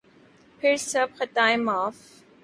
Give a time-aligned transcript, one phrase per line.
[0.59, 1.95] پھر سب خطائیں معاف۔